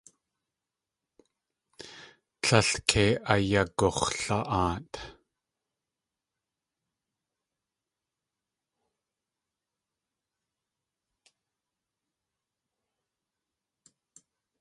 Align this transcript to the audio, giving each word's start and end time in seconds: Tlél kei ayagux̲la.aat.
Tlél 2.41 2.69
kei 2.89 3.09
ayagux̲la.aat. 3.31 4.91